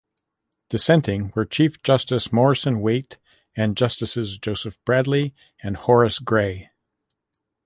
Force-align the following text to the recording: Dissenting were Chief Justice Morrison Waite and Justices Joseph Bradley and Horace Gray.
Dissenting 0.69 1.31
were 1.35 1.45
Chief 1.45 1.83
Justice 1.83 2.33
Morrison 2.33 2.79
Waite 2.81 3.19
and 3.55 3.77
Justices 3.77 4.39
Joseph 4.39 4.83
Bradley 4.83 5.35
and 5.61 5.77
Horace 5.77 6.17
Gray. 6.17 6.71